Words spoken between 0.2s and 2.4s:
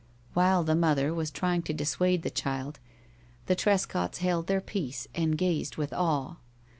While the mother was trying to dissuade the